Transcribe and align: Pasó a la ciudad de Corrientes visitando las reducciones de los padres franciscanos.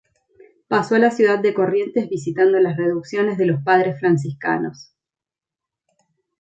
Pasó 0.67 0.95
a 0.95 0.97
la 0.97 1.11
ciudad 1.11 1.37
de 1.37 1.53
Corrientes 1.53 2.09
visitando 2.09 2.57
las 2.59 2.75
reducciones 2.75 3.37
de 3.37 3.45
los 3.45 3.61
padres 3.61 3.99
franciscanos. 3.99 4.95